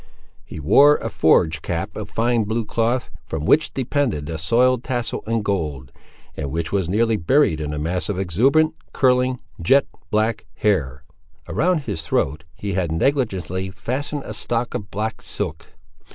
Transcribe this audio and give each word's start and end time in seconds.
He 0.43 0.59
wore 0.59 0.97
a 0.97 1.11
forage 1.11 1.61
cap 1.61 1.95
of 1.95 2.09
fine 2.09 2.45
blue 2.45 2.65
cloth, 2.65 3.11
from 3.23 3.45
which 3.45 3.71
depended 3.71 4.31
a 4.31 4.39
soiled 4.39 4.83
tassel 4.83 5.21
in 5.27 5.43
gold, 5.43 5.91
and 6.35 6.49
which 6.49 6.71
was 6.71 6.89
nearly 6.89 7.17
buried 7.17 7.61
in 7.61 7.71
a 7.71 7.77
mass 7.77 8.09
of 8.09 8.17
exuberant, 8.17 8.73
curling, 8.93 9.39
jet 9.61 9.85
black 10.09 10.47
hair. 10.55 11.03
Around 11.47 11.81
his 11.81 12.01
throat 12.01 12.45
he 12.55 12.73
had 12.73 12.91
negligently 12.91 13.69
fastened 13.69 14.23
a 14.25 14.33
stock 14.33 14.73
of 14.73 14.89
black 14.89 15.21
silk. 15.21 15.67